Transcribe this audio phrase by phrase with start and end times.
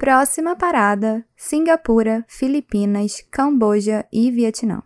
[0.00, 4.82] Próxima parada: Singapura, Filipinas, Camboja e Vietnã.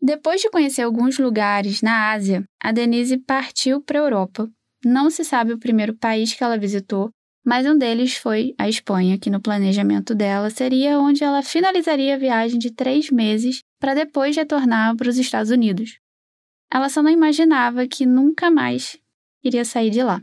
[0.00, 4.48] Depois de conhecer alguns lugares na Ásia, a Denise partiu para a Europa.
[4.82, 7.10] Não se sabe o primeiro país que ela visitou,
[7.44, 12.18] mas um deles foi a Espanha, que no planejamento dela seria onde ela finalizaria a
[12.18, 15.98] viagem de três meses para depois retornar para os Estados Unidos.
[16.72, 18.98] Ela só não imaginava que nunca mais
[19.44, 20.22] iria sair de lá.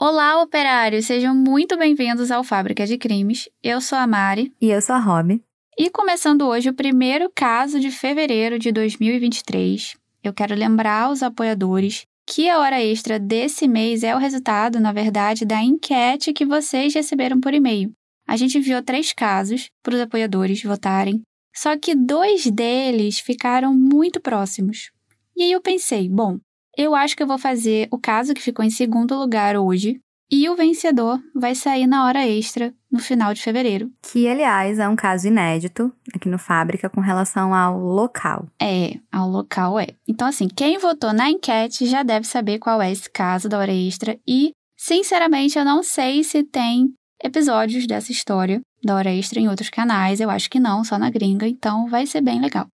[0.00, 1.06] Olá, operários!
[1.06, 3.48] Sejam muito bem-vindos ao Fábrica de Crimes.
[3.60, 4.54] Eu sou a Mari.
[4.60, 5.42] E eu sou a Rob.
[5.76, 12.06] E começando hoje o primeiro caso de fevereiro de 2023, eu quero lembrar aos apoiadores
[12.24, 16.94] que a hora extra desse mês é o resultado, na verdade, da enquete que vocês
[16.94, 17.90] receberam por e-mail.
[18.24, 21.22] A gente enviou três casos para os apoiadores votarem,
[21.52, 24.92] só que dois deles ficaram muito próximos.
[25.36, 26.38] E aí eu pensei, bom,
[26.78, 30.00] eu acho que eu vou fazer o caso que ficou em segundo lugar hoje.
[30.30, 33.90] E o vencedor vai sair na hora extra no final de fevereiro.
[34.02, 38.46] Que, aliás, é um caso inédito aqui no Fábrica com relação ao local.
[38.60, 39.88] É, ao local é.
[40.06, 43.72] Então, assim, quem votou na enquete já deve saber qual é esse caso da hora
[43.72, 44.18] extra.
[44.28, 46.92] E, sinceramente, eu não sei se tem
[47.24, 50.20] episódios dessa história da hora extra em outros canais.
[50.20, 51.48] Eu acho que não, só na gringa.
[51.48, 52.66] Então, vai ser bem legal.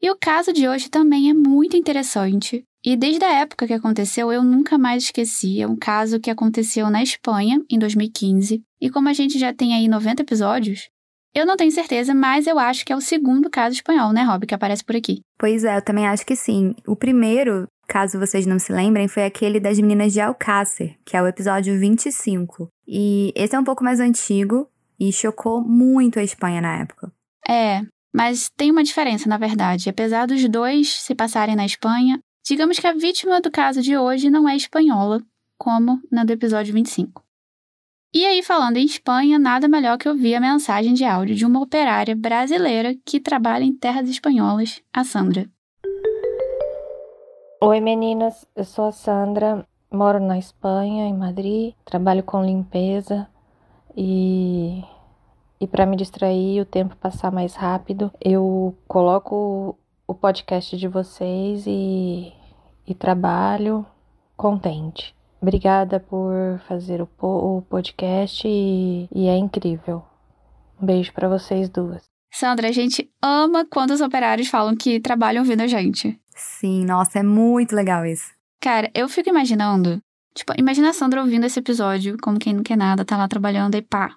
[0.00, 2.62] E o caso de hoje também é muito interessante.
[2.86, 5.60] E desde a época que aconteceu, eu nunca mais esqueci.
[5.60, 8.62] É um caso que aconteceu na Espanha, em 2015.
[8.80, 10.88] E como a gente já tem aí 90 episódios,
[11.34, 14.46] eu não tenho certeza, mas eu acho que é o segundo caso espanhol, né, Rob,
[14.46, 15.18] que aparece por aqui.
[15.36, 16.76] Pois é, eu também acho que sim.
[16.86, 21.20] O primeiro, caso vocês não se lembrem, foi aquele das meninas de Alcácer, que é
[21.20, 22.68] o episódio 25.
[22.86, 27.12] E esse é um pouco mais antigo e chocou muito a Espanha na época.
[27.48, 27.82] É,
[28.14, 29.90] mas tem uma diferença, na verdade.
[29.90, 34.30] Apesar dos dois se passarem na Espanha, digamos que a vítima do caso de hoje
[34.30, 35.20] não é espanhola,
[35.58, 37.24] como na do episódio 25.
[38.14, 41.60] E aí, falando em Espanha, nada melhor que ouvir a mensagem de áudio de uma
[41.60, 45.50] operária brasileira que trabalha em terras espanholas, a Sandra.
[47.60, 53.28] Oi meninas, eu sou a Sandra, moro na Espanha, em Madrid, trabalho com limpeza
[53.96, 54.84] e
[55.58, 59.76] e para me distrair e o tempo passar mais rápido, eu coloco
[60.06, 62.32] o podcast de vocês e,
[62.86, 63.84] e trabalho
[64.36, 65.14] contente.
[65.40, 70.02] Obrigada por fazer o, o podcast e, e é incrível.
[70.80, 72.02] Um beijo para vocês duas.
[72.32, 76.18] Sandra, a gente ama quando os operários falam que trabalham ouvindo a gente.
[76.34, 78.30] Sim, nossa, é muito legal isso.
[78.60, 80.02] Cara, eu fico imaginando.
[80.34, 83.74] Tipo, imagina a Sandra ouvindo esse episódio, como quem não quer nada, tá lá trabalhando
[83.74, 84.14] e pá,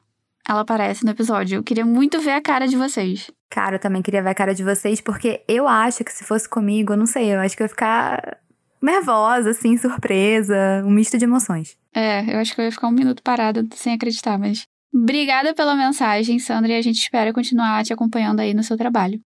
[0.48, 1.58] ela aparece no episódio.
[1.58, 3.32] Eu queria muito ver a cara de vocês.
[3.50, 6.50] Cara, eu também queria ver a cara de vocês, porque eu acho que se fosse
[6.50, 8.38] comigo, eu não sei, eu acho que eu ia ficar
[8.82, 11.78] nervosa, assim, surpresa, um misto de emoções.
[11.94, 14.68] É, eu acho que eu ia ficar um minuto parada sem acreditar, mas.
[14.94, 19.20] Obrigada pela mensagem, Sandra, e a gente espera continuar te acompanhando aí no seu trabalho.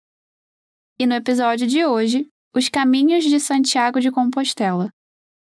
[0.98, 4.90] E no episódio de hoje, Os Caminhos de Santiago de Compostela,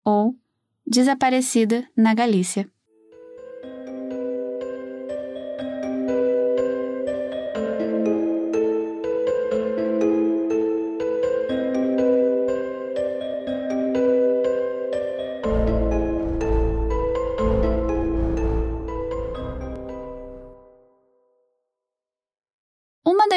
[0.04, 0.36] ou
[0.86, 2.70] Desaparecida na Galícia.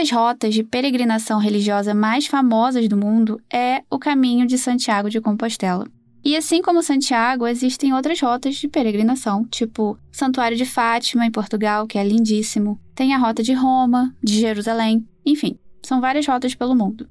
[0.08, 5.20] Das rotas de peregrinação religiosa mais famosas do mundo é o Caminho de Santiago de
[5.20, 5.86] Compostela.
[6.24, 11.86] E assim como Santiago, existem outras rotas de peregrinação, tipo Santuário de Fátima, em Portugal,
[11.86, 12.80] que é lindíssimo.
[12.94, 17.08] Tem a rota de Roma, de Jerusalém, enfim, são várias rotas pelo mundo.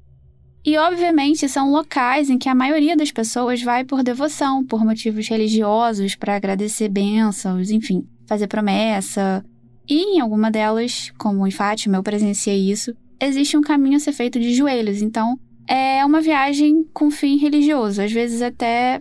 [0.64, 5.28] E, obviamente, são locais em que a maioria das pessoas vai por devoção, por motivos
[5.28, 9.44] religiosos, para agradecer bênçãos, enfim, fazer promessa,
[9.88, 14.12] e em alguma delas, como em Fátima, eu presenciei isso, existe um caminho a ser
[14.12, 15.00] feito de joelhos.
[15.00, 18.02] Então, é uma viagem com fim religioso.
[18.02, 18.98] Às vezes até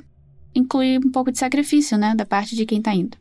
[0.56, 3.17] inclui um pouco de sacrifício, né, da parte de quem está indo.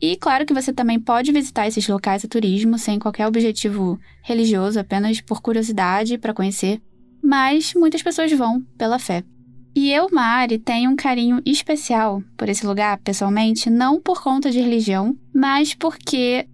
[0.00, 4.80] E claro que você também pode visitar esses locais a turismo sem qualquer objetivo religioso,
[4.80, 6.82] apenas por curiosidade para conhecer.
[7.22, 9.22] Mas muitas pessoas vão pela fé.
[9.74, 14.60] E eu, Mari, tenho um carinho especial por esse lugar, pessoalmente, não por conta de
[14.60, 16.46] religião, mas porque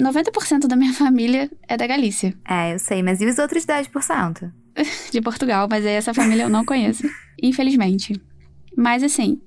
[0.00, 2.34] 90% da minha família é da Galícia.
[2.48, 4.52] É, eu sei, mas e os outros 10%?
[5.10, 7.02] de Portugal, mas essa família eu não conheço,
[7.42, 8.20] infelizmente.
[8.76, 9.40] Mas assim,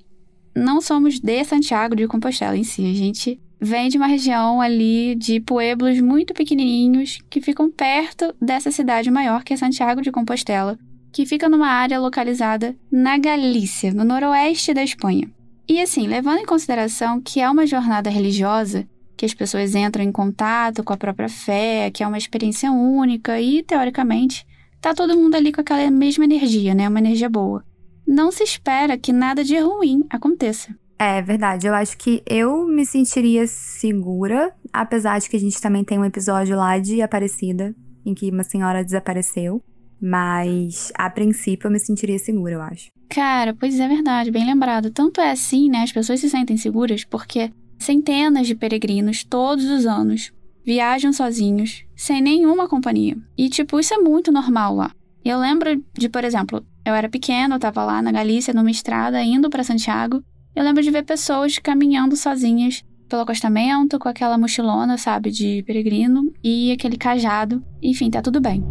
[0.55, 2.85] não somos de Santiago de Compostela em si.
[2.89, 8.71] A gente vem de uma região ali de pueblos muito pequenininhos que ficam perto dessa
[8.71, 10.77] cidade maior que é Santiago de Compostela,
[11.11, 15.29] que fica numa área localizada na Galícia, no noroeste da Espanha.
[15.67, 18.87] E assim, levando em consideração que é uma jornada religiosa,
[19.19, 23.37] que as pessoas entram em contato com a própria fé, que é uma experiência única
[23.41, 24.47] e, teoricamente,
[24.79, 26.87] tá todo mundo ali com aquela mesma energia, né?
[26.87, 27.61] Uma energia boa.
[28.07, 30.73] Não se espera que nada de ruim aconteça.
[30.97, 35.83] É verdade, eu acho que eu me sentiria segura, apesar de que a gente também
[35.83, 37.75] tem um episódio lá de Aparecida,
[38.05, 39.61] em que uma senhora desapareceu.
[40.01, 42.87] Mas, a princípio, eu me sentiria segura, eu acho.
[43.09, 44.91] Cara, pois é verdade, bem lembrado.
[44.91, 45.79] Tanto é assim, né?
[45.79, 50.31] As pessoas se sentem seguras porque centenas de peregrinos todos os anos
[50.65, 53.17] viajam sozinhos, sem nenhuma companhia.
[53.37, 54.91] E, tipo, isso é muito normal lá.
[55.25, 59.21] Eu lembro de, por exemplo, eu era pequena, eu tava lá na Galícia, numa estrada,
[59.21, 60.23] indo para Santiago.
[60.55, 66.31] Eu lembro de ver pessoas caminhando sozinhas pelo acostamento, com aquela mochilona, sabe, de peregrino
[66.43, 67.63] e aquele cajado.
[67.81, 68.63] Enfim, tá tudo bem.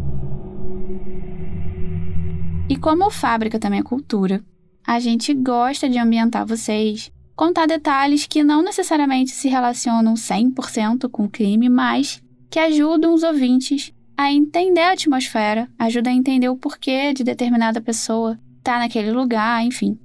[2.69, 4.43] E como fábrica também é cultura,
[4.85, 11.23] a gente gosta de ambientar vocês, contar detalhes que não necessariamente se relacionam 100% com
[11.23, 16.57] o crime, mas que ajudam os ouvintes a entender a atmosfera, ajuda a entender o
[16.57, 19.97] porquê de determinada pessoa estar tá naquele lugar, enfim.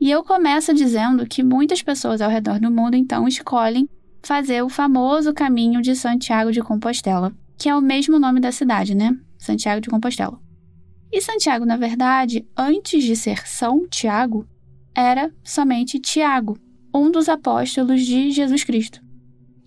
[0.00, 3.86] E eu começo dizendo que muitas pessoas ao redor do mundo então escolhem
[4.22, 8.94] fazer o famoso caminho de Santiago de Compostela, que é o mesmo nome da cidade,
[8.94, 9.14] né?
[9.38, 10.40] Santiago de Compostela.
[11.12, 14.48] E Santiago, na verdade, antes de ser São Tiago,
[14.94, 16.58] era somente Tiago,
[16.92, 19.00] um dos apóstolos de Jesus Cristo.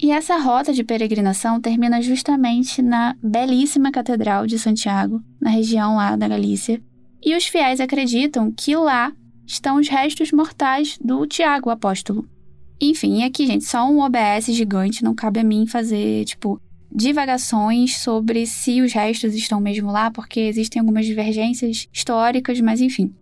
[0.02, 6.16] E essa rota de peregrinação termina justamente na belíssima Catedral de Santiago, na região lá
[6.16, 6.82] da Galícia,
[7.24, 9.14] e os fiéis acreditam que lá
[9.46, 12.28] estão os restos mortais do Tiago, apóstolo.
[12.82, 16.60] Enfim, aqui, gente, só um OBS gigante, não cabe a mim fazer, tipo,
[16.92, 23.14] divagações sobre se os restos estão mesmo lá, porque existem algumas divergências históricas, mas enfim.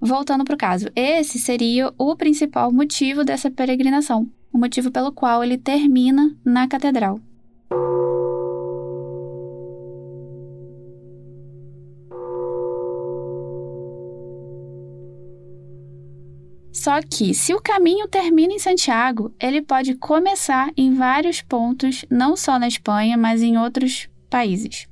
[0.00, 5.44] Voltando para o caso, esse seria o principal motivo dessa peregrinação, o motivo pelo qual
[5.44, 7.20] ele termina na catedral.
[16.72, 22.34] Só que, se o caminho termina em Santiago, ele pode começar em vários pontos, não
[22.34, 24.89] só na Espanha, mas em outros países.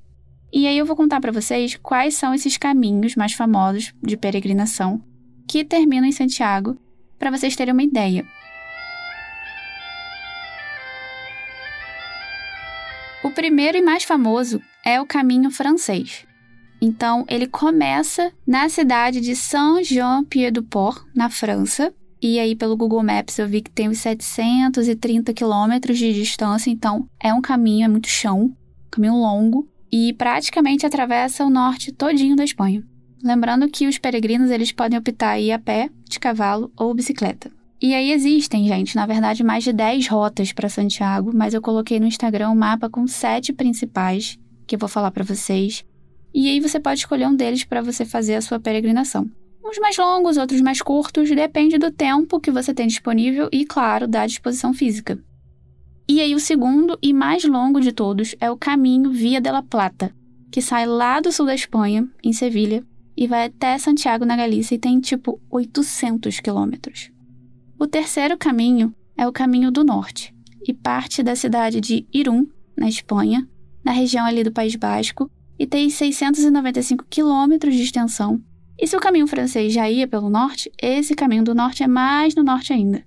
[0.53, 5.03] E aí eu vou contar para vocês quais são esses caminhos mais famosos de peregrinação
[5.47, 6.77] que terminam em Santiago,
[7.19, 8.27] para vocês terem uma ideia.
[13.23, 16.25] O primeiro e mais famoso é o caminho francês.
[16.81, 21.93] Então, ele começa na cidade de Saint-Jean-Pied-du-Port, na França.
[22.23, 26.71] E aí, pelo Google Maps, eu vi que tem uns 730 quilômetros de distância.
[26.71, 28.55] Então, é um caminho, é muito chão,
[28.91, 29.69] caminho longo.
[29.91, 32.85] E praticamente atravessa o norte todinho da Espanha.
[33.23, 37.51] Lembrando que os peregrinos, eles podem optar ir a pé, de cavalo ou bicicleta.
[37.81, 42.01] E aí existem, gente, na verdade, mais de 10 rotas para Santiago, mas eu coloquei
[42.01, 45.85] no Instagram um mapa com sete principais, que eu vou falar para vocês.
[46.35, 49.31] E aí você pode escolher um deles para você fazer a sua peregrinação.
[49.65, 54.09] Uns mais longos, outros mais curtos, depende do tempo que você tem disponível e, claro,
[54.09, 55.19] da disposição física.
[56.11, 59.63] E aí o segundo e mais longo de todos é o caminho Via de la
[59.63, 60.11] Plata,
[60.51, 62.83] que sai lá do sul da Espanha, em Sevilha,
[63.15, 67.11] e vai até Santiago, na Galícia, e tem tipo 800 quilômetros.
[67.79, 70.35] O terceiro caminho é o caminho do norte,
[70.67, 73.47] e parte da cidade de Irún, na Espanha,
[73.85, 78.41] na região ali do País Basco, e tem 695 quilômetros de extensão.
[78.79, 82.35] E se o caminho francês já ia pelo norte, esse caminho do norte é mais
[82.35, 83.05] no norte ainda.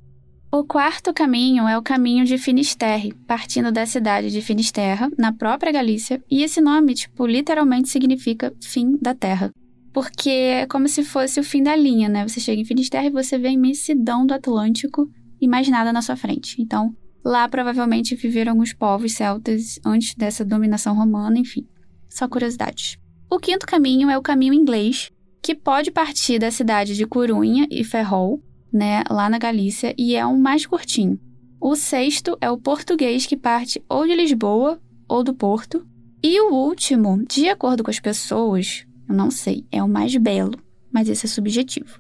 [0.52, 5.72] O quarto caminho é o caminho de Finisterre, partindo da cidade de Finisterra, na própria
[5.72, 9.50] Galícia, e esse nome, tipo, literalmente significa fim da terra.
[9.94, 12.28] Porque é como se fosse o fim da linha, né?
[12.28, 16.02] Você chega em Finisterre e você vê a imensidão do Atlântico e mais nada na
[16.02, 16.62] sua frente.
[16.62, 16.94] Então,
[17.24, 21.66] lá provavelmente viveram alguns povos celtas antes dessa dominação romana, enfim
[22.12, 22.98] só curiosidades.
[23.30, 25.10] O quinto caminho é o caminho inglês,
[25.42, 30.26] que pode partir da cidade de Corunha e Ferrol, né, lá na Galícia, e é
[30.26, 31.20] o mais curtinho.
[31.60, 35.86] O sexto é o português, que parte ou de Lisboa ou do Porto.
[36.24, 40.58] E o último, de acordo com as pessoas, eu não sei, é o mais belo,
[40.92, 42.00] mas esse é subjetivo.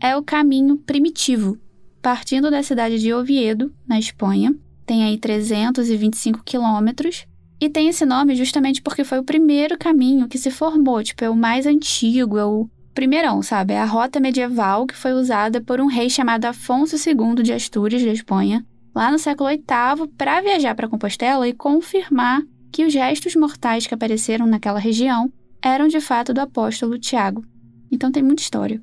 [0.00, 1.58] É o caminho primitivo,
[2.02, 4.54] partindo da cidade de Oviedo, na Espanha,
[4.86, 7.26] tem aí 325 quilômetros,
[7.60, 11.28] e tem esse nome justamente porque foi o primeiro caminho que se formou, tipo, é
[11.28, 12.68] o mais antigo, é o
[13.00, 13.72] primeirão, sabe?
[13.72, 18.04] É a rota medieval que foi usada por um rei chamado Afonso II de Astúrias,
[18.04, 18.62] da Espanha,
[18.94, 23.94] lá no século VIII, para viajar para Compostela e confirmar que os restos mortais que
[23.94, 27.42] apareceram naquela região eram de fato do apóstolo Tiago.
[27.90, 28.82] Então tem muita história.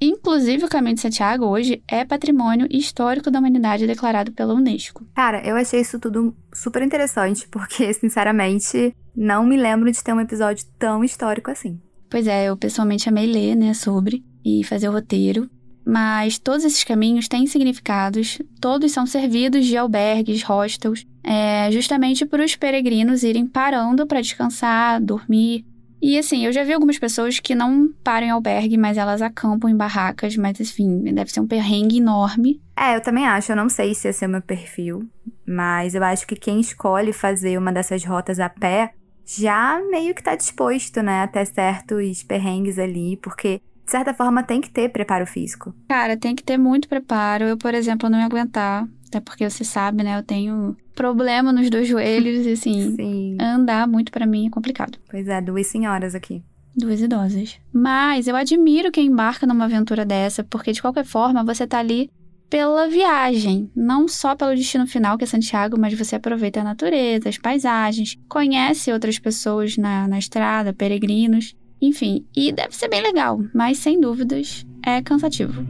[0.00, 5.06] Inclusive, o Caminho de Santiago hoje é patrimônio histórico da humanidade declarado pela Unesco.
[5.14, 10.20] Cara, eu achei isso tudo super interessante, porque, sinceramente, não me lembro de ter um
[10.20, 11.80] episódio tão histórico assim.
[12.12, 15.48] Pois é, eu pessoalmente amei ler, né, sobre e fazer o roteiro.
[15.82, 22.44] Mas todos esses caminhos têm significados, todos são servidos de albergues, hostels, é, justamente para
[22.44, 25.64] os peregrinos irem parando para descansar, dormir.
[26.02, 29.70] E assim, eu já vi algumas pessoas que não param em albergue, mas elas acampam
[29.70, 32.60] em barracas, mas enfim, deve ser um perrengue enorme.
[32.76, 33.52] É, eu também acho.
[33.52, 35.08] Eu não sei se esse é o meu perfil,
[35.46, 38.92] mas eu acho que quem escolhe fazer uma dessas rotas a pé
[39.24, 44.60] já meio que tá disposto, né, até certos perrengues ali, porque de certa forma tem
[44.60, 45.74] que ter preparo físico.
[45.88, 47.44] Cara, tem que ter muito preparo.
[47.44, 51.68] Eu, por exemplo, não ia aguentar, até porque você sabe, né, eu tenho problema nos
[51.68, 53.36] dois joelhos e assim, Sim.
[53.40, 54.98] andar muito para mim é complicado.
[55.10, 56.42] Pois é, duas senhoras aqui.
[56.74, 57.60] Duas idosas.
[57.70, 62.10] Mas eu admiro quem embarca numa aventura dessa, porque de qualquer forma você tá ali
[62.52, 67.30] pela viagem, não só pelo destino final, que é Santiago, mas você aproveita a natureza,
[67.30, 73.40] as paisagens, conhece outras pessoas na, na estrada, peregrinos, enfim, e deve ser bem legal,
[73.54, 75.64] mas sem dúvidas é cansativo.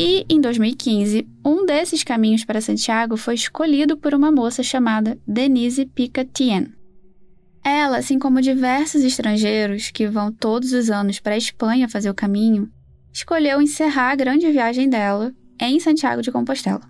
[0.00, 5.84] E em 2015, um desses caminhos para Santiago foi escolhido por uma moça chamada Denise
[5.84, 6.72] Picatien.
[7.62, 12.14] Ela, assim como diversos estrangeiros que vão todos os anos para a Espanha fazer o
[12.14, 12.72] caminho,
[13.14, 16.82] escolheu encerrar a grande viagem dela em Santiago de Compostela.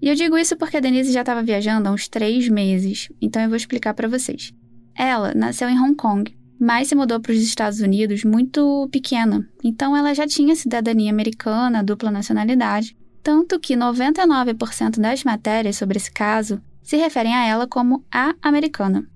[0.00, 3.42] E eu digo isso porque a Denise já estava viajando há uns três meses, então
[3.42, 4.52] eu vou explicar para vocês.
[4.96, 9.96] Ela nasceu em Hong Kong, mas se mudou para os Estados Unidos muito pequena, então
[9.96, 16.62] ela já tinha cidadania americana, dupla nacionalidade, tanto que 99% das matérias sobre esse caso
[16.80, 19.08] se referem a ela como a americana.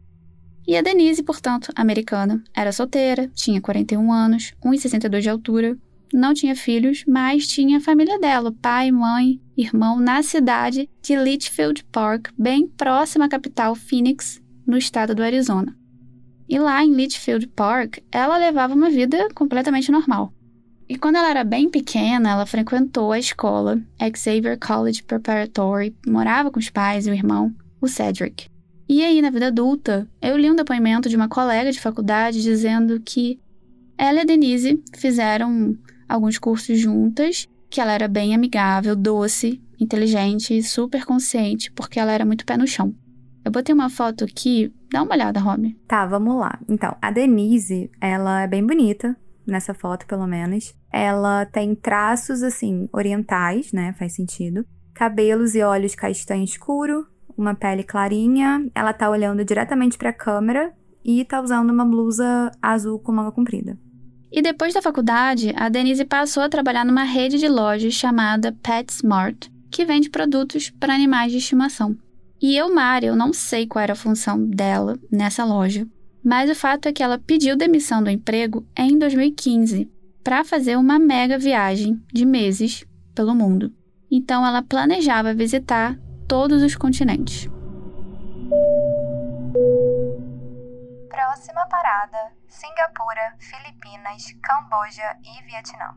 [0.66, 5.78] E a Denise, portanto, americana, era solteira, tinha 41 anos, 1,62 de altura,
[6.12, 11.84] não tinha filhos, mas tinha a família dela, pai, mãe, irmão, na cidade de Litchfield
[11.92, 15.76] Park, bem próxima à capital Phoenix, no estado do Arizona.
[16.48, 20.32] E lá em Litchfield Park, ela levava uma vida completamente normal.
[20.88, 23.82] E quando ela era bem pequena, ela frequentou a escola
[24.14, 28.46] Xavier College Preparatory, morava com os pais e o irmão, o Cedric.
[28.88, 33.00] E aí, na vida adulta, eu li um depoimento de uma colega de faculdade dizendo
[33.00, 33.40] que
[33.98, 35.76] ela e a Denise fizeram
[36.08, 42.24] alguns cursos juntas, que ela era bem amigável, doce, inteligente super consciente, porque ela era
[42.24, 42.94] muito pé no chão.
[43.44, 45.78] Eu botei uma foto aqui, dá uma olhada, Romy.
[45.86, 46.58] Tá, vamos lá.
[46.68, 50.74] Então, a Denise, ela é bem bonita, nessa foto pelo menos.
[50.92, 53.94] Ela tem traços, assim, orientais, né?
[53.98, 54.66] Faz sentido.
[54.92, 58.68] Cabelos e olhos castanho escuro, uma pele clarinha.
[58.74, 60.72] Ela tá olhando diretamente pra câmera
[61.04, 63.78] e tá usando uma blusa azul com manga comprida.
[64.36, 69.48] E depois da faculdade, a Denise passou a trabalhar numa rede de lojas chamada PetSmart,
[69.70, 71.96] que vende produtos para animais de estimação.
[72.38, 75.88] E eu, Mari, eu não sei qual era a função dela nessa loja,
[76.22, 79.90] mas o fato é que ela pediu demissão do emprego em 2015
[80.22, 83.72] para fazer uma mega viagem de meses pelo mundo.
[84.10, 87.48] Então ela planejava visitar todos os continentes.
[91.36, 95.94] Próxima parada: Singapura, Filipinas, Camboja e Vietnã.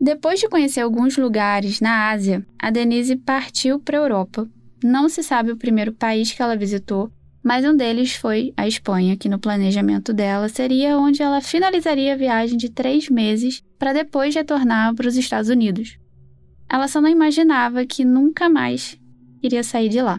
[0.00, 4.48] Depois de conhecer alguns lugares na Ásia, a Denise partiu para a Europa.
[4.82, 7.12] Não se sabe o primeiro país que ela visitou,
[7.44, 12.16] mas um deles foi a Espanha, que no planejamento dela seria onde ela finalizaria a
[12.16, 15.98] viagem de três meses para depois retornar para os Estados Unidos.
[16.66, 18.98] Ela só não imaginava que nunca mais
[19.42, 20.18] iria sair de lá.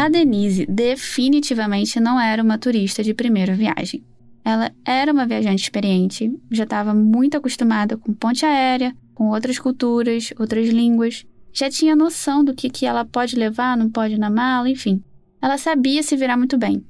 [0.00, 4.02] A Denise definitivamente não era uma turista de primeira viagem.
[4.42, 10.32] Ela era uma viajante experiente, já estava muito acostumada com ponte aérea, com outras culturas,
[10.38, 14.70] outras línguas, já tinha noção do que, que ela pode levar, não pode na mala,
[14.70, 15.04] enfim.
[15.38, 16.82] Ela sabia se virar muito bem.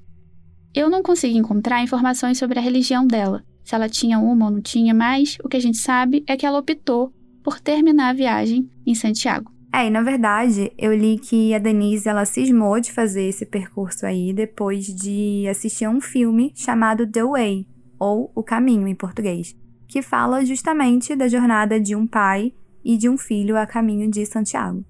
[0.72, 4.60] Eu não consegui encontrar informações sobre a religião dela, se ela tinha uma ou não
[4.60, 7.12] tinha, mas o que a gente sabe é que ela optou
[7.42, 9.50] por terminar a viagem em Santiago.
[9.72, 14.04] É, e na verdade, eu li que a Denise ela cismou de fazer esse percurso
[14.04, 17.66] aí depois de assistir a um filme chamado The Way,
[17.98, 19.54] ou O Caminho em português,
[19.86, 22.52] que fala justamente da jornada de um pai
[22.84, 24.84] e de um filho a caminho de Santiago.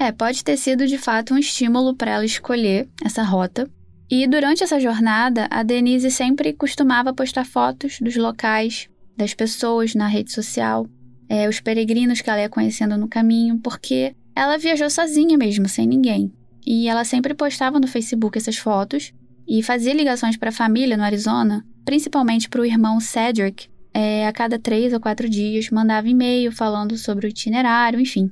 [0.00, 3.68] É, pode ter sido de fato um estímulo para ela escolher essa rota.
[4.10, 10.06] E durante essa jornada, a Denise sempre costumava postar fotos dos locais, das pessoas na
[10.06, 10.86] rede social,
[11.28, 15.86] é, os peregrinos que ela ia conhecendo no caminho, porque ela viajou sozinha mesmo, sem
[15.86, 16.32] ninguém.
[16.66, 19.12] E ela sempre postava no Facebook essas fotos
[19.46, 24.32] e fazia ligações para a família no Arizona, principalmente para o irmão Cedric, é, a
[24.32, 28.30] cada três ou quatro dias mandava e-mail falando sobre o itinerário, enfim.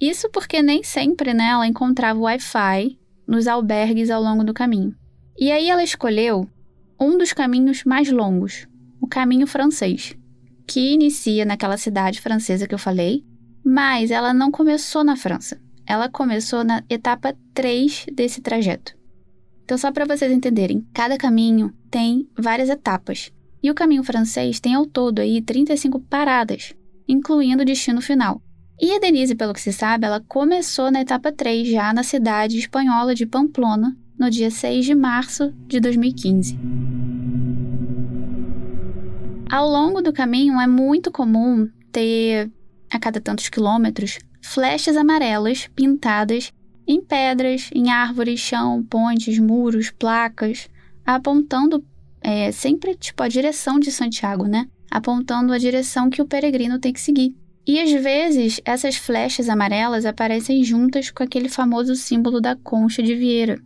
[0.00, 4.94] Isso porque nem sempre né, ela encontrava Wi-Fi nos albergues ao longo do caminho.
[5.38, 6.48] E aí ela escolheu
[6.98, 8.66] um dos caminhos mais longos,
[9.00, 10.16] o caminho francês,
[10.66, 13.24] que inicia naquela cidade francesa que eu falei,
[13.64, 15.60] mas ela não começou na França.
[15.86, 18.96] Ela começou na etapa 3 desse trajeto.
[19.64, 23.32] Então, só para vocês entenderem, cada caminho tem várias etapas.
[23.62, 26.74] E o caminho francês tem ao todo aí 35 paradas,
[27.06, 28.42] incluindo o destino final.
[28.80, 32.58] E a Denise, pelo que se sabe, ela começou na etapa 3 já na cidade
[32.58, 36.58] espanhola de Pamplona, no dia 6 de março de 2015.
[39.52, 42.50] Ao longo do caminho é muito comum ter,
[42.90, 46.50] a cada tantos quilômetros, flechas amarelas pintadas
[46.86, 50.70] em pedras, em árvores, chão, pontes, muros, placas,
[51.04, 51.84] apontando
[52.22, 54.70] é, sempre tipo a direção de Santiago, né?
[54.90, 57.36] Apontando a direção que o peregrino tem que seguir.
[57.66, 63.14] E às vezes essas flechas amarelas aparecem juntas com aquele famoso símbolo da concha de
[63.14, 63.60] Vieira.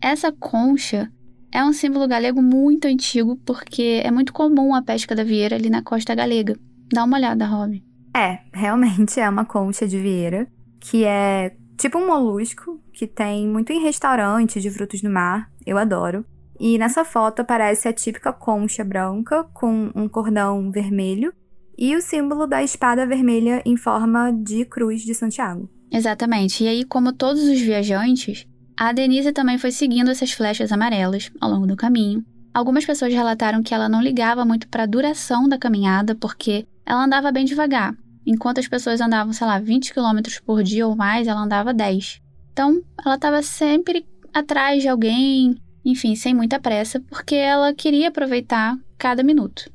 [0.00, 1.12] Essa concha
[1.52, 5.68] é um símbolo galego muito antigo porque é muito comum a pesca da vieira ali
[5.68, 6.56] na costa galega.
[6.92, 7.82] Dá uma olhada, Rob.
[8.16, 10.48] É, realmente é uma concha de vieira,
[10.80, 15.50] que é tipo um molusco que tem muito em restaurante de frutos do mar.
[15.64, 16.24] Eu adoro.
[16.58, 21.32] E nessa foto aparece a típica concha branca com um cordão vermelho
[21.78, 25.70] e o símbolo da espada vermelha em forma de cruz de Santiago.
[25.90, 26.62] Exatamente.
[26.62, 28.46] E aí, como todos os viajantes,
[28.80, 32.24] a Denise também foi seguindo essas flechas amarelas ao longo do caminho.
[32.54, 37.04] Algumas pessoas relataram que ela não ligava muito para a duração da caminhada porque ela
[37.04, 37.94] andava bem devagar.
[38.26, 42.22] Enquanto as pessoas andavam, sei lá, 20 km por dia ou mais, ela andava 10.
[42.54, 48.78] Então, ela estava sempre atrás de alguém, enfim, sem muita pressa, porque ela queria aproveitar
[48.96, 49.70] cada minuto.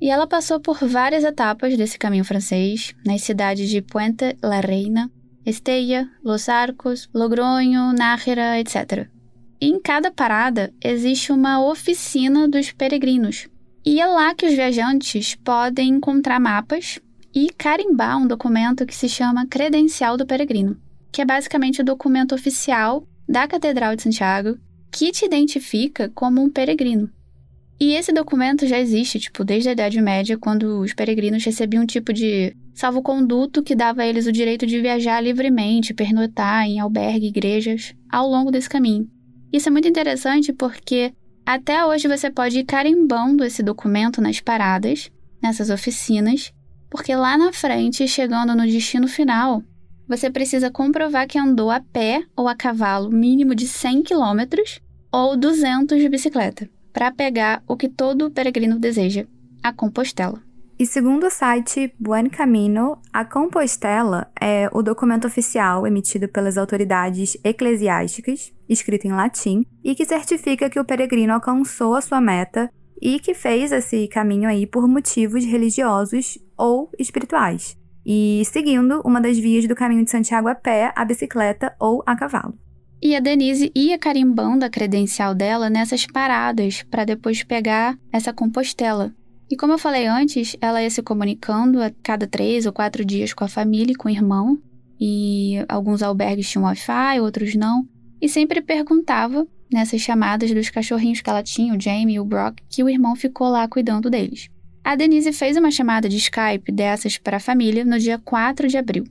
[0.00, 5.10] E ela passou por várias etapas desse caminho francês, nas cidades de Puente la Reina,
[5.48, 9.08] Estella, Los Arcos, Logronho, Nájera, etc.
[9.60, 13.48] E em cada parada existe uma oficina dos peregrinos.
[13.84, 17.00] E é lá que os viajantes podem encontrar mapas
[17.34, 20.76] e carimbar um documento que se chama Credencial do Peregrino,
[21.10, 24.58] que é basicamente o documento oficial da Catedral de Santiago
[24.90, 27.10] que te identifica como um peregrino.
[27.80, 31.86] E esse documento já existe, tipo, desde a Idade Média, quando os peregrinos recebiam um
[31.86, 37.26] tipo de salvo-conduto que dava a eles o direito de viajar livremente, pernoitar em albergue,
[37.26, 39.10] igrejas, ao longo desse caminho.
[39.52, 41.12] Isso é muito interessante porque
[41.44, 45.10] até hoje você pode ir carimbando esse documento nas paradas,
[45.42, 46.52] nessas oficinas,
[46.88, 49.60] porque lá na frente, chegando no destino final,
[50.06, 54.62] você precisa comprovar que andou a pé ou a cavalo mínimo de 100 km
[55.10, 59.26] ou 200 de bicicleta, para pegar o que todo peregrino deseja,
[59.64, 60.47] a Compostela.
[60.78, 67.36] E segundo o site Buen Camino, a Compostela é o documento oficial emitido pelas autoridades
[67.42, 72.70] eclesiásticas, escrito em latim, e que certifica que o peregrino alcançou a sua meta
[73.02, 77.76] e que fez esse caminho aí por motivos religiosos ou espirituais
[78.10, 82.16] e seguindo uma das vias do caminho de Santiago a pé, a bicicleta ou a
[82.16, 82.58] cavalo.
[83.02, 89.14] E a Denise ia carimbando a credencial dela nessas paradas para depois pegar essa compostela.
[89.50, 93.32] E como eu falei antes, ela ia se comunicando a cada três ou quatro dias
[93.32, 94.58] com a família e com o irmão.
[95.00, 97.88] E alguns albergues tinham Wi-Fi, outros não.
[98.20, 102.58] E sempre perguntava nessas chamadas dos cachorrinhos que ela tinha, o Jamie e o Brock,
[102.68, 104.48] que o irmão ficou lá cuidando deles.
[104.84, 108.76] A Denise fez uma chamada de Skype dessas para a família no dia 4 de
[108.76, 109.04] abril.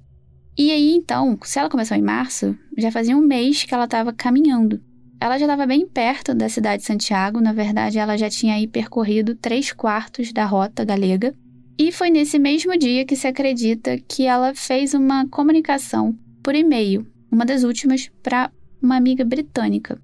[0.58, 4.12] E aí, então, se ela começou em março, já fazia um mês que ela estava
[4.12, 4.82] caminhando.
[5.20, 8.68] Ela já estava bem perto da cidade de Santiago, na verdade, ela já tinha aí
[8.68, 11.34] percorrido três quartos da rota galega.
[11.78, 17.06] E foi nesse mesmo dia que se acredita que ela fez uma comunicação por e-mail,
[17.32, 18.52] uma das últimas, para
[18.82, 20.00] uma amiga britânica.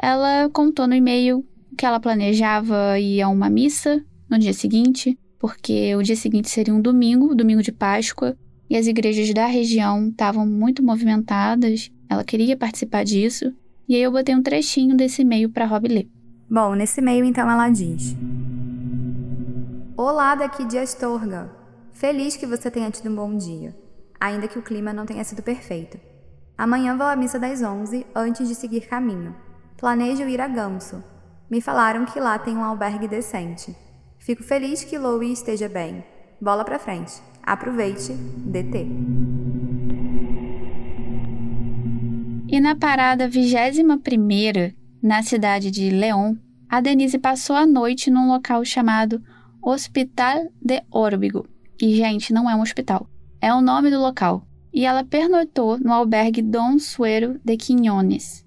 [0.00, 1.44] Ela contou no e-mail
[1.76, 6.74] que ela planejava ir a uma missa no dia seguinte, porque o dia seguinte seria
[6.74, 8.36] um domingo, domingo de Páscoa,
[8.70, 11.90] e as igrejas da região estavam muito movimentadas.
[12.08, 13.52] Ela queria participar disso,
[13.88, 16.08] e aí eu botei um trechinho desse e-mail para Rob ler.
[16.50, 18.14] Bom, nesse e-mail então ela diz:
[19.96, 21.50] Olá daqui de Astorga.
[21.92, 23.74] Feliz que você tenha tido um bom dia,
[24.20, 25.98] ainda que o clima não tenha sido perfeito.
[26.56, 29.34] Amanhã vou à missa das 11 antes de seguir caminho.
[29.76, 31.02] Planejo ir a Gamso.
[31.50, 33.74] Me falaram que lá tem um albergue decente.
[34.18, 36.04] Fico feliz que Louie esteja bem.
[36.40, 37.22] Bola pra frente.
[37.42, 38.86] Aproveite, DT.
[42.50, 46.34] E na parada 21 na cidade de León,
[46.66, 49.22] a Denise passou a noite num local chamado
[49.62, 51.46] Hospital de Órbigo.
[51.78, 53.06] E, gente, não é um hospital.
[53.38, 54.46] É o nome do local.
[54.72, 58.46] E ela pernoitou no albergue Dom Suero de Quinones.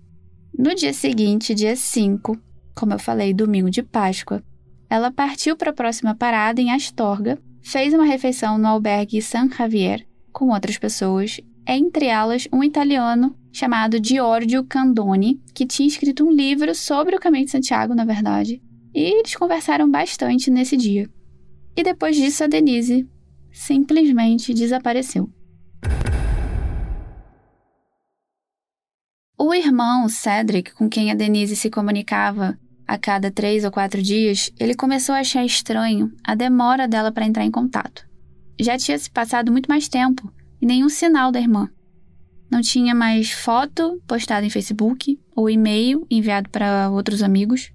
[0.58, 2.36] No dia seguinte, dia 5,
[2.76, 4.44] como eu falei, domingo de Páscoa,
[4.90, 10.08] ela partiu para a próxima parada em Astorga, fez uma refeição no albergue San Javier
[10.34, 16.74] com outras pessoas, entre elas um italiano chamado Giorgio Candoni, que tinha escrito um livro
[16.74, 18.62] sobre o Caminho de Santiago, na verdade,
[18.94, 21.10] e eles conversaram bastante nesse dia.
[21.76, 23.08] E depois disso, a Denise
[23.52, 25.30] simplesmente desapareceu.
[29.38, 34.52] O irmão Cedric, com quem a Denise se comunicava a cada três ou quatro dias,
[34.60, 38.06] ele começou a achar estranho a demora dela para entrar em contato.
[38.60, 41.70] Já tinha se passado muito mais tempo e nenhum sinal da irmã.
[42.52, 47.72] Não tinha mais foto postada em Facebook ou e-mail enviado para outros amigos.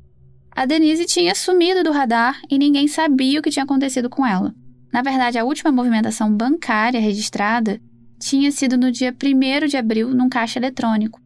[0.50, 4.54] A Denise tinha sumido do radar e ninguém sabia o que tinha acontecido com ela.
[4.92, 7.80] Na verdade, a última movimentação bancária registrada
[8.18, 11.20] tinha sido no dia 1 de abril num caixa eletrônico.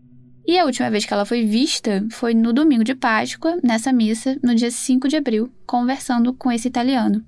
[0.46, 4.36] E a última vez que ela foi vista foi no domingo de Páscoa, nessa missa,
[4.42, 7.24] no dia 5 de abril, conversando com esse italiano.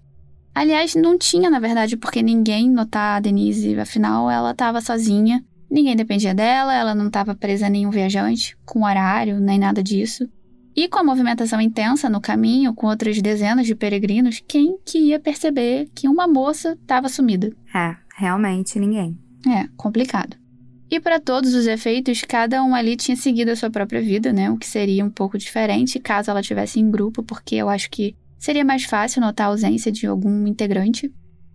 [0.55, 5.97] Aliás, não tinha, na verdade, porque ninguém notar a Denise, afinal, ela estava sozinha, ninguém
[5.97, 10.29] dependia dela, ela não estava presa a nenhum viajante, com horário, nem nada disso.
[10.77, 15.19] E com a movimentação intensa no caminho, com outras dezenas de peregrinos, quem que ia
[15.19, 17.55] perceber que uma moça estava sumida?
[17.75, 19.19] É, realmente ninguém.
[19.47, 20.37] É, complicado.
[20.91, 24.51] E para todos os efeitos, cada um ali tinha seguido a sua própria vida, né?
[24.51, 28.15] O que seria um pouco diferente caso ela tivesse em grupo, porque eu acho que
[28.39, 31.11] seria mais fácil notar a ausência de algum integrante.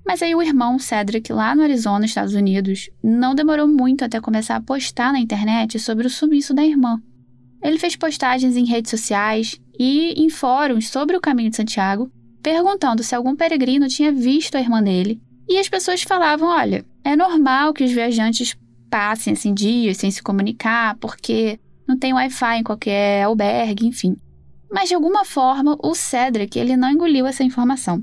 [0.07, 4.55] Mas aí o irmão Cedric, lá no Arizona, Estados Unidos, não demorou muito até começar
[4.55, 7.01] a postar na internet sobre o sumiço da irmã.
[7.61, 12.09] Ele fez postagens em redes sociais e em fóruns sobre o caminho de Santiago,
[12.41, 15.19] perguntando se algum peregrino tinha visto a irmã dele.
[15.45, 18.55] E as pessoas falavam: olha, é normal que os viajantes
[18.89, 24.15] passem assim dias sem se comunicar, porque não tem Wi-Fi em qualquer albergue, enfim.
[24.71, 28.01] Mas de alguma forma, o Cedric, ele não engoliu essa informação.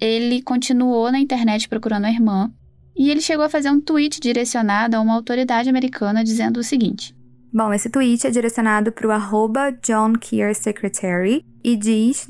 [0.00, 2.52] Ele continuou na internet procurando a irmã
[2.96, 7.14] e ele chegou a fazer um tweet direcionado a uma autoridade americana dizendo o seguinte:
[7.52, 12.28] Bom, esse tweet é direcionado para o arroba John Keir Secretary e diz,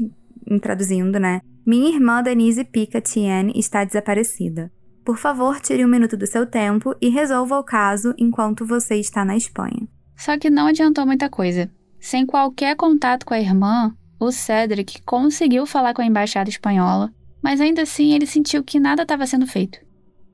[0.61, 1.40] traduzindo, né?
[1.66, 4.70] Minha irmã Denise Pica Tien está desaparecida.
[5.05, 9.24] Por favor, tire um minuto do seu tempo e resolva o caso enquanto você está
[9.24, 9.88] na Espanha.
[10.16, 11.70] Só que não adiantou muita coisa.
[11.98, 17.11] Sem qualquer contato com a irmã, o Cedric conseguiu falar com a embaixada espanhola,
[17.44, 19.78] mas ainda assim ele sentiu que nada estava sendo feito.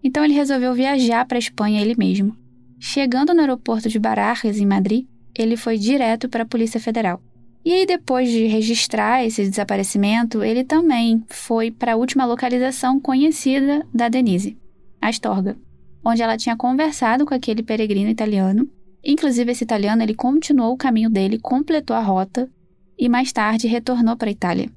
[0.03, 2.37] Então ele resolveu viajar para a Espanha ele mesmo.
[2.79, 7.21] Chegando no aeroporto de Barajas, em Madrid, ele foi direto para a Polícia Federal.
[7.65, 13.85] E aí, depois de registrar esse desaparecimento, ele também foi para a última localização conhecida
[13.93, 14.57] da Denise,
[15.01, 15.59] Astorga,
[16.03, 18.71] onde ela tinha conversado com aquele peregrino italiano.
[19.05, 22.49] Inclusive, esse italiano ele continuou o caminho dele, completou a rota
[22.97, 24.71] e mais tarde retornou para a Itália.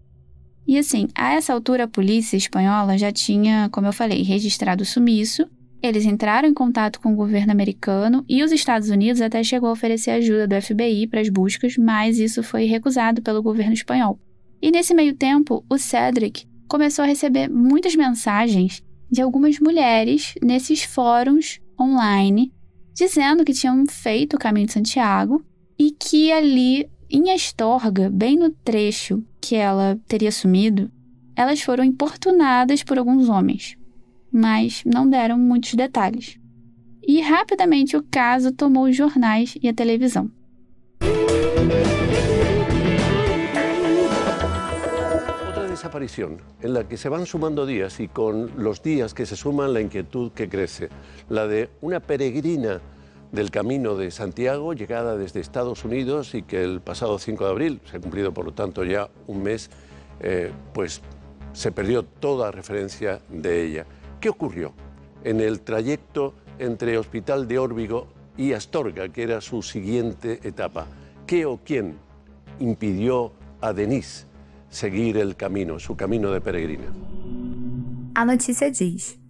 [0.67, 4.85] E assim, a essa altura a polícia espanhola já tinha, como eu falei, registrado o
[4.85, 5.47] sumiço
[5.83, 9.73] eles entraram em contato com o governo americano e os Estados Unidos até chegou a
[9.73, 14.17] oferecer ajuda do FBI para as buscas, mas isso foi recusado pelo governo espanhol.
[14.61, 20.83] E nesse meio tempo, o Cedric começou a receber muitas mensagens de algumas mulheres nesses
[20.83, 22.53] fóruns online
[22.93, 25.43] dizendo que tinham feito o caminho de Santiago
[25.77, 30.89] e que ali em Astorga, bem no trecho que ela teria sumido,
[31.35, 33.77] elas foram importunadas por alguns homens
[34.33, 36.39] mas não deram muitos detalhes.
[37.05, 40.31] e rapidamente o caso tomou os jornais e a televisão.
[45.69, 49.73] desaparición en la que se van sumando días y con los días que se suman
[49.73, 50.87] la inquietud que crece,
[51.29, 52.79] la de una peregrina
[53.33, 57.81] del Camino de Santiago, llegada desde Estados Unidos y que el pasado 5 de abril,
[57.89, 59.71] se ha cumplido por lo tanto ya un mes,
[60.19, 61.01] eh, pues
[61.51, 63.85] se perdió toda referencia de ella.
[64.21, 64.73] ¿Qué ocurrió
[65.23, 70.85] en el trayecto entre Hospital de Órbigo y Astorga, que era su siguiente etapa?
[71.25, 71.97] ¿Qué o quién
[72.59, 74.27] impidió a Denise
[74.69, 76.93] seguir el camino, su camino de peregrina?
[78.13, 79.22] A notícia diz: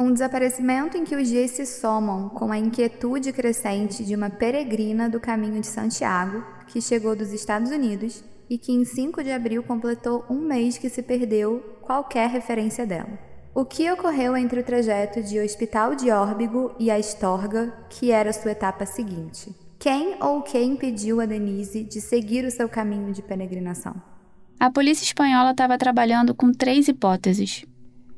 [0.00, 5.10] Um desaparecimento em que os dias se somam com a inquietude crescente de uma peregrina
[5.10, 9.62] do caminho de Santiago, que chegou dos Estados Unidos e que em 5 de abril
[9.62, 13.18] completou um mês que se perdeu qualquer referência dela.
[13.54, 18.32] O que ocorreu entre o trajeto de Hospital de Órbigo e a Estorga, que era
[18.32, 19.54] sua etapa seguinte?
[19.78, 23.94] Quem ou quem impediu a Denise de seguir o seu caminho de peregrinação?
[24.58, 27.66] A polícia espanhola estava trabalhando com três hipóteses.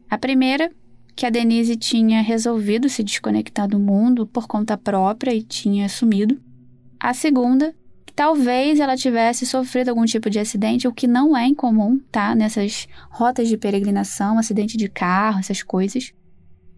[0.09, 0.71] A primeira
[1.15, 6.41] que a Denise tinha resolvido se desconectar do mundo por conta própria e tinha sumido.
[6.99, 7.75] A segunda,
[8.07, 12.35] que talvez ela tivesse sofrido algum tipo de acidente, o que não é incomum, tá?
[12.35, 16.13] Nessas rotas de peregrinação, acidente de carro, essas coisas.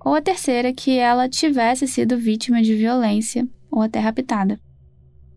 [0.05, 4.61] Ou a terceira, que ela tivesse sido vítima de violência ou até raptada.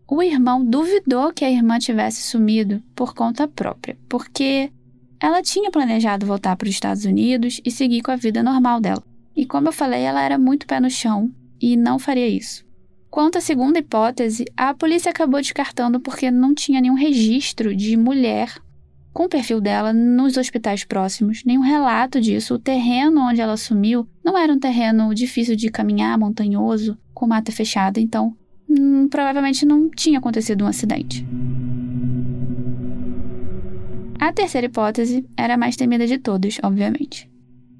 [0.06, 4.72] O irmão duvidou que a irmã tivesse sumido por conta própria, porque
[5.20, 9.02] ela tinha planejado voltar para os Estados Unidos e seguir com a vida normal dela.
[9.34, 12.64] E como eu falei, ela era muito pé no chão e não faria isso.
[13.10, 18.54] Quanto à segunda hipótese, a polícia acabou descartando porque não tinha nenhum registro de mulher
[19.12, 22.54] com o perfil dela nos hospitais próximos, nenhum relato disso.
[22.54, 27.50] O terreno onde ela sumiu não era um terreno difícil de caminhar, montanhoso, com mata
[27.50, 28.36] fechada, então
[28.68, 31.26] hum, provavelmente não tinha acontecido um acidente.
[34.20, 37.30] A terceira hipótese era a mais temida de todas, obviamente.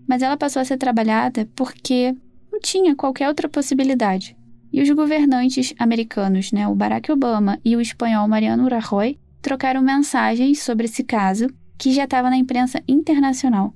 [0.06, 2.14] Mas ela passou a ser trabalhada porque
[2.50, 4.36] não tinha qualquer outra possibilidade.
[4.72, 10.62] E os governantes americanos, né, o Barack Obama e o espanhol Mariano Rajoy, trocaram mensagens
[10.62, 13.74] sobre esse caso que já estava na imprensa internacional.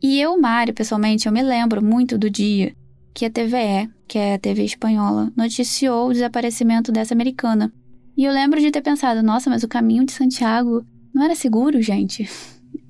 [0.00, 2.74] E eu, Mário, pessoalmente, eu me lembro muito do dia
[3.12, 7.72] que a TVE, que é a TV espanhola, noticiou o desaparecimento dessa americana.
[8.16, 11.80] E eu lembro de ter pensado, nossa, mas o caminho de Santiago não era seguro,
[11.80, 12.28] gente.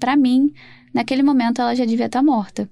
[0.01, 0.53] Para mim,
[0.93, 2.69] naquele momento ela já devia estar tá morta.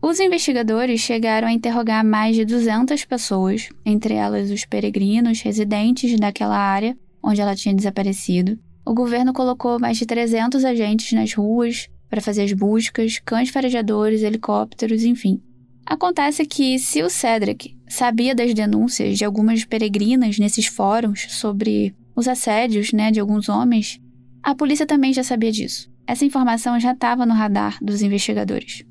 [0.00, 6.56] Os investigadores chegaram a interrogar mais de 200 pessoas, entre elas os peregrinos residentes daquela
[6.56, 8.58] área onde ela tinha desaparecido.
[8.86, 14.22] O governo colocou mais de 300 agentes nas ruas para fazer as buscas, cães farejadores,
[14.22, 15.42] helicópteros, enfim.
[15.84, 22.28] Acontece que, se o Cedric sabia das denúncias de algumas peregrinas nesses fóruns sobre os
[22.28, 24.00] assédios né, de alguns homens,
[24.42, 25.90] a polícia também já sabia disso.
[26.06, 28.84] Essa informação já estava no radar dos investigadores.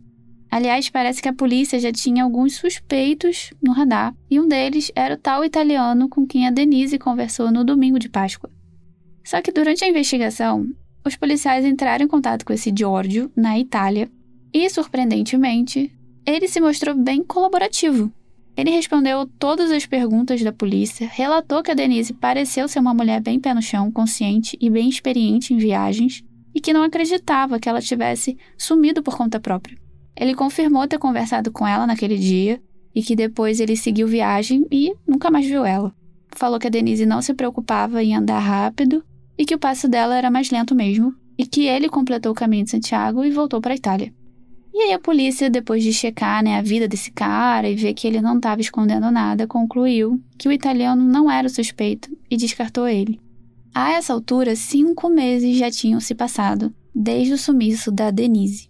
[0.50, 5.16] Aliás, parece que a polícia já tinha alguns suspeitos no radar, e um deles era
[5.16, 8.50] o tal italiano com quem a Denise conversou no domingo de Páscoa.
[9.24, 10.66] Só que durante a investigação,
[11.06, 14.10] os policiais entraram em contato com esse Giorgio na Itália
[14.54, 15.92] e, surpreendentemente,
[16.26, 18.12] ele se mostrou bem colaborativo.
[18.58, 23.22] Ele respondeu todas as perguntas da polícia, relatou que a Denise pareceu ser uma mulher
[23.22, 26.24] bem pé no chão, consciente e bem experiente em viagens,
[26.56, 29.78] e que não acreditava que ela tivesse sumido por conta própria.
[30.16, 32.60] Ele confirmou ter conversado com ela naquele dia
[32.96, 35.94] e que depois ele seguiu viagem e nunca mais viu ela.
[36.36, 39.04] Falou que a Denise não se preocupava em andar rápido
[39.38, 42.64] e que o passo dela era mais lento mesmo, e que ele completou o caminho
[42.64, 44.12] de Santiago e voltou para a Itália.
[44.78, 48.06] E aí a polícia, depois de checar né, a vida desse cara e ver que
[48.06, 52.88] ele não estava escondendo nada, concluiu que o italiano não era o suspeito e descartou
[52.88, 53.20] ele.
[53.74, 58.70] A essa altura, cinco meses já tinham se passado, desde o sumiço da Denise.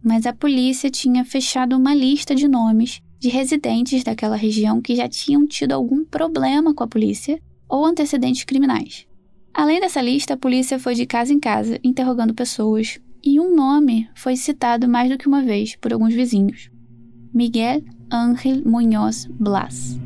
[0.00, 5.08] Mas a polícia tinha fechado uma lista de nomes de residentes daquela região que já
[5.08, 9.08] tinham tido algum problema com a polícia ou antecedentes criminais.
[9.52, 14.08] Além dessa lista, a polícia foi de casa em casa interrogando pessoas, e um nome
[14.14, 16.70] foi citado mais do que uma vez por alguns vizinhos:
[17.32, 19.98] Miguel Ángel Munhoz Blas.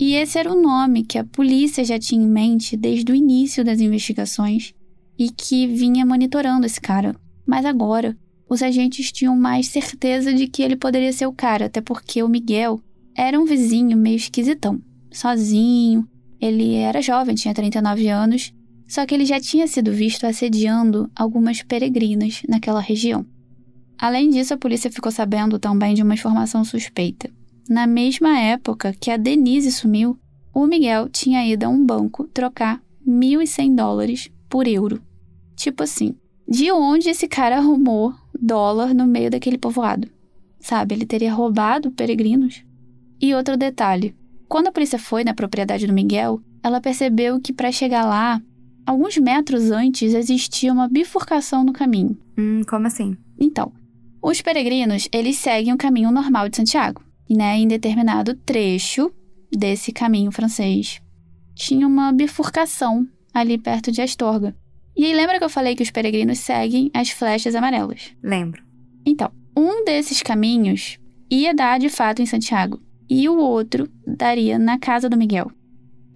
[0.00, 3.62] E esse era o nome que a polícia já tinha em mente desde o início
[3.62, 4.74] das investigações
[5.18, 7.14] e que vinha monitorando esse cara.
[7.46, 8.16] Mas agora,
[8.48, 12.28] os agentes tinham mais certeza de que ele poderia ser o cara, até porque o
[12.28, 12.80] Miguel
[13.14, 14.80] era um vizinho meio esquisitão,
[15.12, 16.08] sozinho.
[16.40, 18.54] Ele era jovem, tinha 39 anos
[18.90, 23.24] só que ele já tinha sido visto assediando algumas peregrinas naquela região.
[23.96, 27.30] Além disso, a polícia ficou sabendo também de uma informação suspeita.
[27.68, 30.18] Na mesma época que a Denise sumiu,
[30.52, 35.00] o Miguel tinha ido a um banco trocar 1.100 dólares por euro.
[35.54, 36.16] Tipo assim,
[36.48, 40.08] de onde esse cara arrumou dólar no meio daquele povoado?
[40.58, 42.64] Sabe, ele teria roubado peregrinos?
[43.20, 44.16] E outro detalhe:
[44.48, 48.42] quando a polícia foi na propriedade do Miguel, ela percebeu que para chegar lá,
[48.86, 52.16] alguns metros antes existia uma bifurcação no caminho.
[52.38, 53.16] Hum, como assim?
[53.38, 53.72] Então,
[54.22, 57.56] os peregrinos, eles seguem o caminho normal de Santiago, né?
[57.56, 59.10] Em determinado trecho
[59.50, 61.00] desse caminho francês,
[61.54, 64.54] tinha uma bifurcação ali perto de Astorga.
[64.96, 68.12] E aí lembra que eu falei que os peregrinos seguem as flechas amarelas?
[68.22, 68.62] Lembro.
[69.06, 70.98] Então, um desses caminhos
[71.30, 75.50] ia dar de fato em Santiago, e o outro daria na casa do Miguel.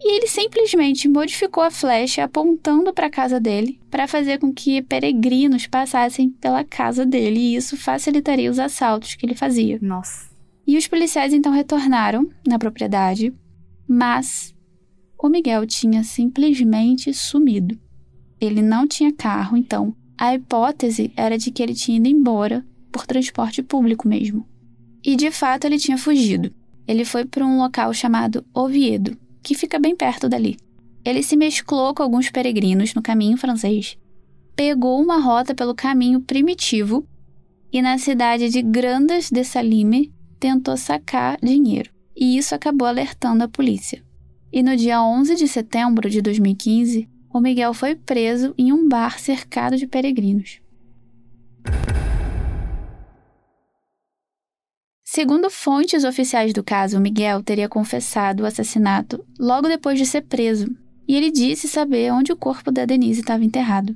[0.06, 4.82] E ele simplesmente modificou a flecha apontando para a casa dele para fazer com que
[4.82, 9.78] peregrinos passassem pela casa dele e isso facilitaria os assaltos que ele fazia.
[9.80, 10.28] Nossa.
[10.66, 13.32] E os policiais então retornaram na propriedade,
[13.88, 14.54] mas
[15.18, 17.80] o Miguel tinha simplesmente sumido.
[18.38, 22.62] Ele não tinha carro, então a hipótese era de que ele tinha ido embora
[22.92, 24.46] por transporte público mesmo.
[25.02, 26.52] E de fato ele tinha fugido.
[26.86, 30.56] Ele foi para um local chamado Oviedo, que fica bem perto dali.
[31.04, 33.96] Ele se mesclou com alguns peregrinos no caminho francês,
[34.56, 37.06] pegou uma rota pelo caminho primitivo
[37.70, 41.90] e na cidade de Grandas de Salime tentou sacar dinheiro.
[42.16, 44.02] E isso acabou alertando a polícia.
[44.52, 49.18] E no dia 11 de setembro de 2015, o Miguel foi preso em um bar
[49.18, 50.60] cercado de peregrinos.
[55.14, 60.66] Segundo fontes oficiais do caso, Miguel teria confessado o assassinato logo depois de ser preso,
[61.06, 63.94] e ele disse saber onde o corpo da Denise estava enterrado.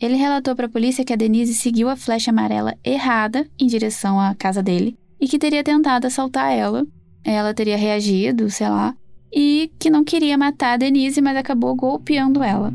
[0.00, 4.20] Ele relatou para a polícia que a Denise seguiu a flecha amarela errada em direção
[4.20, 6.86] à casa dele e que teria tentado assaltar ela.
[7.24, 8.94] Ela teria reagido, sei lá,
[9.34, 12.72] e que não queria matar a Denise, mas acabou golpeando ela.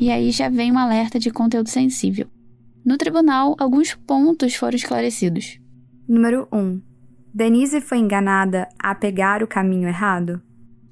[0.00, 2.26] E aí já vem um alerta de conteúdo sensível.
[2.84, 5.58] No tribunal, alguns pontos foram esclarecidos.
[6.08, 6.80] Número 1.
[7.32, 10.42] Denise foi enganada a pegar o caminho errado?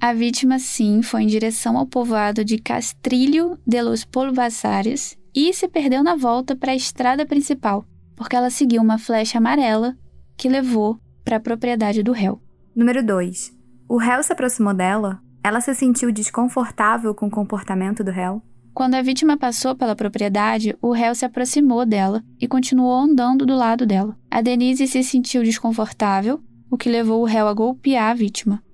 [0.01, 5.69] A vítima, sim, foi em direção ao povoado de Castrilho de los Polvasares e se
[5.69, 7.85] perdeu na volta para a estrada principal,
[8.17, 9.95] porque ela seguiu uma flecha amarela
[10.39, 12.41] que levou para a propriedade do réu.
[12.75, 13.53] Número 2.
[13.89, 15.21] O réu se aproximou dela?
[15.45, 18.43] Ela se sentiu desconfortável com o comportamento do réu?
[18.81, 23.55] Quando a vítima passou pela propriedade, o réu se aproximou dela e continuou andando do
[23.55, 24.17] lado dela.
[24.31, 26.41] A Denise se sentiu desconfortável,
[26.71, 28.65] o que levou o réu a golpear a vítima.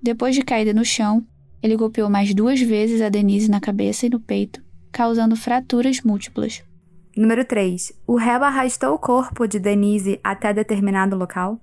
[0.00, 1.26] Depois de caída no chão,
[1.60, 6.62] ele golpeou mais duas vezes a Denise na cabeça e no peito, causando fraturas múltiplas.
[7.16, 7.92] Número 3.
[8.06, 11.60] O réu arrastou o corpo de Denise até determinado local?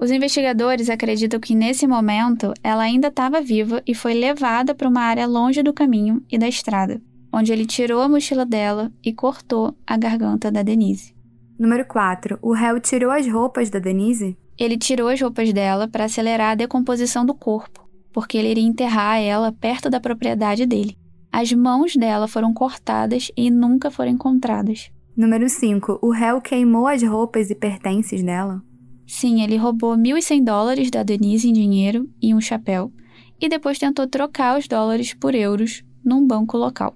[0.00, 5.02] Os investigadores acreditam que nesse momento ela ainda estava viva e foi levada para uma
[5.02, 9.76] área longe do caminho e da estrada, onde ele tirou a mochila dela e cortou
[9.86, 11.14] a garganta da Denise.
[11.58, 12.38] Número 4.
[12.40, 14.38] O réu tirou as roupas da Denise?
[14.58, 19.20] Ele tirou as roupas dela para acelerar a decomposição do corpo, porque ele iria enterrar
[19.20, 20.96] ela perto da propriedade dele.
[21.30, 24.90] As mãos dela foram cortadas e nunca foram encontradas.
[25.14, 25.98] Número 5.
[26.00, 28.62] O réu queimou as roupas e pertences dela?
[29.10, 32.92] Sim, ele roubou 1.100 dólares da Denise em dinheiro e um chapéu,
[33.40, 36.94] e depois tentou trocar os dólares por euros num banco local.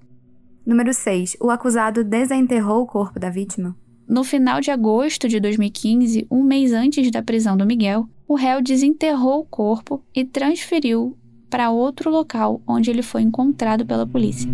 [0.65, 1.35] Número 6.
[1.41, 3.75] O acusado desenterrou o corpo da vítima?
[4.07, 8.61] No final de agosto de 2015, um mês antes da prisão do Miguel, o réu
[8.61, 11.17] desenterrou o corpo e transferiu
[11.49, 14.49] para outro local onde ele foi encontrado pela polícia.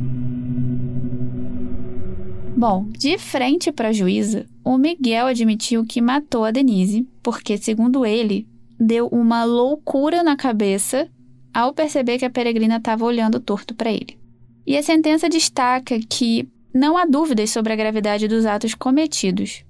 [2.62, 8.06] Bom, de frente para a juíza, o Miguel admitiu que matou a Denise, porque, segundo
[8.06, 8.48] ele,
[8.80, 11.10] deu uma loucura na cabeça
[11.52, 14.16] ao perceber que a peregrina estava olhando torto para ele.
[14.64, 19.66] E a sentença destaca que não há dúvidas sobre a gravidade dos atos cometidos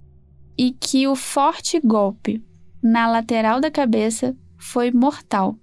[0.58, 2.44] e que o forte golpe
[2.84, 5.56] na lateral da cabeça foi mortal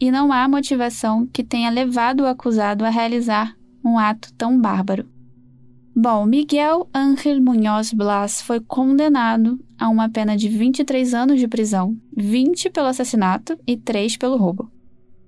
[0.00, 3.54] e não há motivação que tenha levado o acusado a realizar
[3.84, 5.12] um ato tão bárbaro.
[5.96, 11.96] Bom, Miguel Ángel Munhoz Blas foi condenado a uma pena de 23 anos de prisão,
[12.16, 14.68] 20 pelo assassinato e 3 pelo roubo.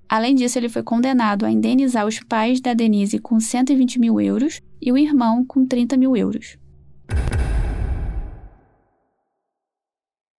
[0.09, 4.59] Além disso, ele foi condenado a indenizar os pais da Denise com 120 mil euros
[4.81, 6.57] e o irmão com 30 mil euros.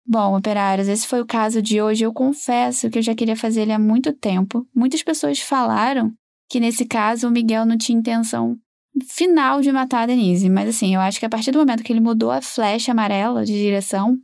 [0.06, 2.04] Bom, operários, esse foi o caso de hoje.
[2.04, 4.68] Eu confesso que eu já queria fazer ele há muito tempo.
[4.76, 6.12] Muitas pessoas falaram
[6.50, 8.58] que nesse caso o Miguel não tinha intenção
[9.06, 10.50] final de matar a Denise.
[10.50, 13.46] Mas assim, eu acho que a partir do momento que ele mudou a flecha amarela
[13.46, 14.18] de direção,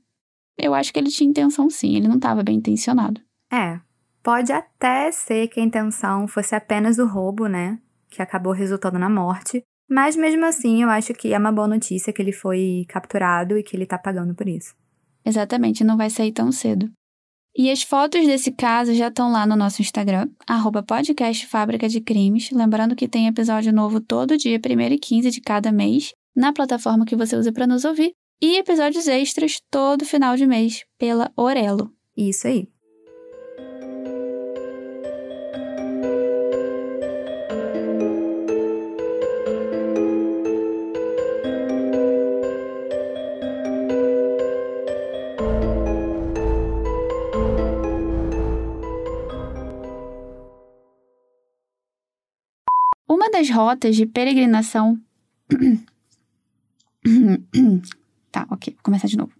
[0.58, 3.22] eu acho que ele tinha intenção sim, ele não estava bem intencionado.
[3.52, 3.80] É,
[4.22, 7.80] pode até ser que a intenção fosse apenas o roubo, né?
[8.10, 9.64] Que acabou resultando na morte.
[9.90, 13.64] Mas mesmo assim, eu acho que é uma boa notícia que ele foi capturado e
[13.64, 14.74] que ele tá pagando por isso.
[15.26, 16.90] Exatamente, não vai sair tão cedo.
[17.56, 22.02] E as fotos desse caso já estão lá no nosso Instagram, arroba podcast Fábrica de
[22.02, 22.50] Crimes.
[22.52, 27.06] Lembrando que tem episódio novo todo dia, 1 e 15 de cada mês, na plataforma
[27.06, 28.14] que você usa para nos ouvir.
[28.42, 31.94] E episódios extras todo final de mês, pela Orelo.
[32.18, 32.73] Isso aí.
[53.54, 55.00] Rotas de peregrinação.
[58.32, 59.32] tá, ok, vou começar de novo.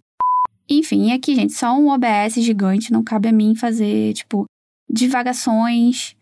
[0.68, 4.46] Enfim, aqui, gente, só um OBS gigante, não cabe a mim fazer, tipo,
[4.88, 6.16] divagações.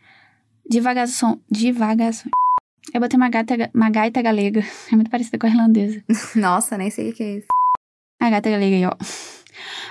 [0.69, 1.41] Divagação.
[1.51, 2.31] Divagações.
[2.93, 4.63] Eu botei uma gaita, uma gaita galega.
[4.93, 6.03] É muito parecida com a irlandesa.
[6.35, 7.47] Nossa, nem sei o que é isso.
[8.21, 8.97] A gaita galega aí, ó.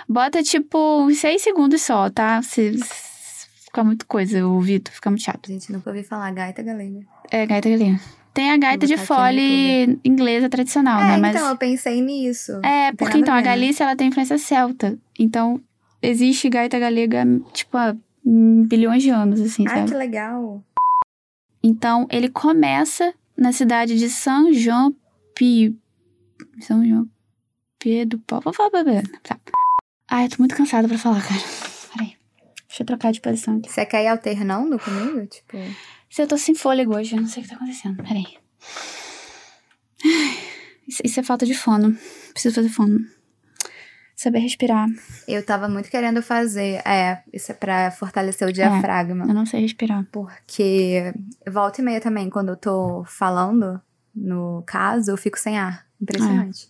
[0.07, 2.41] Bota, tipo, seis segundos só, tá?
[2.41, 2.77] Se,
[3.71, 5.47] se fica muito coisa, o Vitor, fica muito chato.
[5.47, 6.99] Gente, nunca ouvi falar gaita galega.
[7.31, 7.99] É, gaita galega.
[8.33, 11.17] Tem a gaita de fole inglesa tradicional, é, né?
[11.17, 12.53] Mas então, eu pensei nisso.
[12.63, 13.41] É, porque então a?
[13.41, 14.97] Galícia ela tem influência celta.
[15.17, 15.61] Então
[16.01, 19.91] existe gaita galega, tipo, há bilhões de anos, assim, Ai, sabe?
[19.91, 20.63] que legal.
[21.63, 24.95] Então ele começa na cidade de São João
[25.35, 25.75] Pio.
[26.61, 27.07] São João
[27.79, 28.41] Pio do Pau.
[28.41, 29.03] Vou falar pra ver.
[29.23, 29.37] Tá.
[30.09, 31.70] Ai, eu tô muito cansada pra falar, cara.
[32.71, 33.69] Deixa eu trocar de posição aqui.
[33.69, 35.27] Você quer ir alternando comigo?
[35.27, 35.57] Tipo.
[36.09, 38.01] Se eu tô sem fôlego hoje, eu não sei o que tá acontecendo.
[38.01, 38.37] Peraí.
[40.87, 41.97] Isso, isso é falta de fono.
[42.31, 42.99] Preciso fazer fono.
[44.15, 44.87] Saber respirar.
[45.27, 46.81] Eu tava muito querendo fazer.
[46.87, 49.25] É, isso é pra fortalecer o diafragma.
[49.25, 50.07] Eu não sei respirar.
[50.09, 51.13] Porque
[51.51, 53.81] volta e meia também, quando eu tô falando
[54.15, 55.85] no caso, eu fico sem ar.
[56.01, 56.69] Impressionante.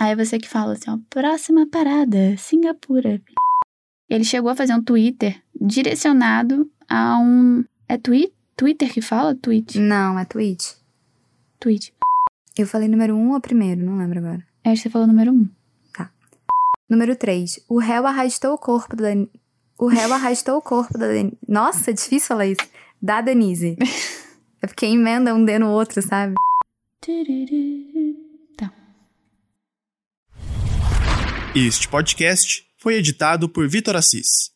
[0.00, 3.20] Aí é você que fala assim, ó, próxima parada, Singapura.
[4.08, 7.64] Ele chegou a fazer um Twitter direcionado a um.
[7.88, 9.34] É twi Twitter que fala?
[9.34, 9.78] Tweet.
[9.78, 10.76] Não, é tweet.
[11.58, 11.92] Tweet.
[12.56, 13.82] Eu falei número um ou primeiro?
[13.84, 14.46] Não lembro agora.
[14.62, 15.48] É, acho que você falou número um.
[16.88, 17.60] Número 3.
[17.68, 19.08] O réu arrastou o corpo da.
[19.78, 21.08] O réu arrastou o corpo da.
[21.08, 22.60] Den- Nossa, é difícil falar isso.
[23.02, 23.76] Da Denise.
[24.62, 26.32] É porque emenda um D no outro, sabe?
[28.56, 28.72] Tá.
[31.54, 34.53] Este podcast foi editado por Vitor Assis.